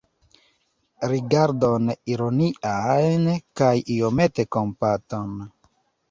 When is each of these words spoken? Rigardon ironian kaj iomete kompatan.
Rigardon 1.09 1.91
ironian 2.13 3.27
kaj 3.61 3.69
iomete 3.97 4.47
kompatan. 4.57 5.37